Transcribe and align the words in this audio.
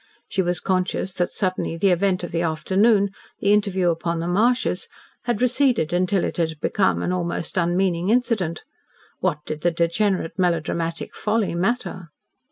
She 0.27 0.41
was 0.41 0.59
conscious 0.59 1.13
that 1.13 1.29
suddenly 1.29 1.77
the 1.77 1.91
event 1.91 2.23
of 2.23 2.31
the 2.31 2.41
afternoon 2.41 3.11
the 3.37 3.53
interview 3.53 3.91
upon 3.91 4.19
the 4.19 4.27
marshes, 4.27 4.87
had 5.25 5.43
receded 5.43 5.93
until 5.93 6.23
it 6.23 6.37
had 6.37 6.59
become 6.59 7.03
an 7.03 7.11
almost 7.13 7.55
unmeaning 7.55 8.09
incident. 8.09 8.63
What 9.19 9.41
did 9.45 9.61
the 9.61 9.69
degenerate, 9.69 10.39
melodramatic 10.39 11.15
folly 11.15 11.53
matter 11.53 12.09